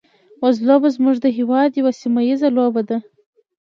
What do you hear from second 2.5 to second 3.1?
لوبه ده.